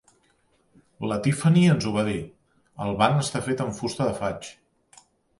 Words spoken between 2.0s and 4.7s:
dir, el banc està fet amb fusta de faig.